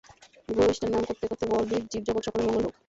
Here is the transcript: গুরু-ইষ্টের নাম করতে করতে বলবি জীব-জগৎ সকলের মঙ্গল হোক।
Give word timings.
গুরু-ইষ্টের 0.49 0.89
নাম 0.91 1.03
করতে 1.09 1.25
করতে 1.27 1.45
বলবি 1.51 1.75
জীব-জগৎ 1.91 2.23
সকলের 2.25 2.45
মঙ্গল 2.47 2.63
হোক। 2.65 2.73